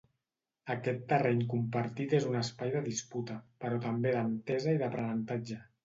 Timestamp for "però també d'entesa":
3.63-4.79